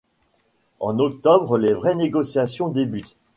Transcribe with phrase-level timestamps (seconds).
[0.79, 3.15] En octobre les vraies négociations débutent.